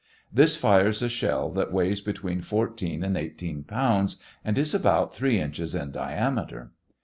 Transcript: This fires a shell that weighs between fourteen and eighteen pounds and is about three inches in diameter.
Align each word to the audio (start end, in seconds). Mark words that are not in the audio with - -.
This 0.33 0.55
fires 0.55 1.03
a 1.03 1.09
shell 1.09 1.51
that 1.51 1.71
weighs 1.71 2.01
between 2.01 2.41
fourteen 2.41 3.03
and 3.03 3.15
eighteen 3.15 3.61
pounds 3.63 4.17
and 4.43 4.57
is 4.57 4.73
about 4.73 5.13
three 5.13 5.39
inches 5.39 5.75
in 5.75 5.91
diameter. 5.91 6.71